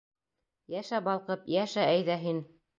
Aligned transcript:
Йәшә 0.75 1.03
балҡып, 1.09 1.45
йәшә, 1.59 1.87
әйҙә, 1.93 2.21
һин! 2.27 2.45